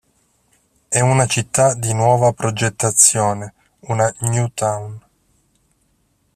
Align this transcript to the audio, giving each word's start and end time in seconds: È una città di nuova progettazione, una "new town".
È 0.87 0.99
una 0.99 1.27
città 1.27 1.75
di 1.75 1.93
nuova 1.93 2.33
progettazione, 2.33 3.53
una 3.81 4.11
"new 4.21 4.47
town". 4.51 4.99